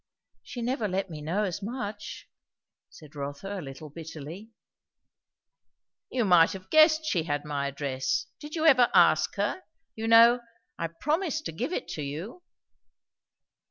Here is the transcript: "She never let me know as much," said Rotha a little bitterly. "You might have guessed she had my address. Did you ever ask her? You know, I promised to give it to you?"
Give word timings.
"She 0.41 0.63
never 0.63 0.87
let 0.87 1.11
me 1.11 1.21
know 1.21 1.43
as 1.43 1.61
much," 1.61 2.27
said 2.89 3.15
Rotha 3.15 3.59
a 3.59 3.61
little 3.61 3.91
bitterly. 3.91 4.49
"You 6.09 6.25
might 6.25 6.53
have 6.53 6.71
guessed 6.71 7.05
she 7.05 7.25
had 7.25 7.45
my 7.45 7.67
address. 7.67 8.25
Did 8.39 8.55
you 8.55 8.65
ever 8.65 8.89
ask 8.95 9.35
her? 9.35 9.61
You 9.93 10.07
know, 10.07 10.39
I 10.79 10.87
promised 10.87 11.45
to 11.45 11.51
give 11.51 11.71
it 11.71 11.87
to 11.89 12.01
you?" 12.01 12.41